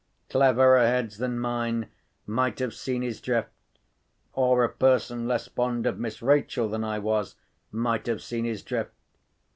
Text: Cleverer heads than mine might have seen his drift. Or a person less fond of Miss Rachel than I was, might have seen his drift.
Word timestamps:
Cleverer 0.31 0.79
heads 0.83 1.19
than 1.19 1.37
mine 1.37 1.87
might 2.25 2.57
have 2.57 2.73
seen 2.73 3.03
his 3.03 3.21
drift. 3.21 3.51
Or 4.33 4.63
a 4.63 4.69
person 4.69 5.27
less 5.27 5.47
fond 5.47 5.85
of 5.85 5.99
Miss 5.99 6.23
Rachel 6.23 6.67
than 6.67 6.83
I 6.83 6.97
was, 6.97 7.35
might 7.71 8.07
have 8.07 8.23
seen 8.23 8.45
his 8.45 8.63
drift. 8.63 8.95